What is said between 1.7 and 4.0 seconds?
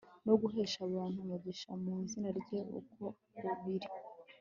mu izina rye uko biri